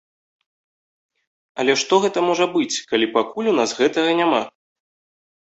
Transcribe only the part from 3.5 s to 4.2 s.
у нас гэтага